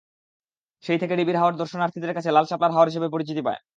সেই 0.83 0.99
থেকে 1.01 1.13
ডিবির 1.15 1.39
হাওর 1.39 1.59
দর্শনার্থীদের 1.61 2.15
কাছে 2.17 2.29
লাল 2.31 2.45
শাপলার 2.49 2.73
হাওর 2.73 2.89
হিসেবে 2.89 3.07
পরিচিতি 3.13 3.41
পায়। 3.47 3.61